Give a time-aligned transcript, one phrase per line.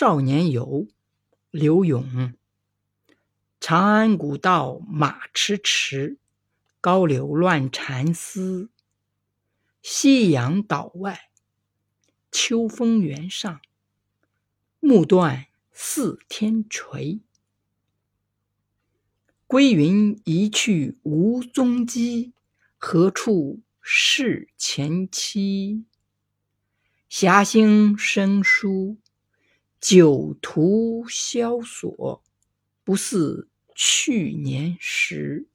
[0.00, 0.86] 少年游，
[1.50, 2.32] 刘永。
[3.58, 6.18] 长安古道马迟迟，
[6.80, 8.70] 高柳乱蝉嘶。
[9.82, 11.30] 夕阳岛外，
[12.30, 13.60] 秋风原上。
[14.78, 17.18] 暮断四天垂。
[19.48, 22.34] 归云一去无踪迹，
[22.76, 25.82] 何处是前期？
[27.08, 28.98] 霞兴生疏，
[29.80, 32.22] 酒徒萧索，
[32.84, 35.46] 不似去年时。